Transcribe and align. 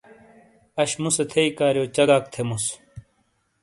اش 0.81 0.91
مُُو 1.01 1.09
سے 1.15 1.23
تھئی 1.31 1.47
کاریو 1.57 1.85
چگاک 1.95 2.23
تھیموس۔ 2.33 2.65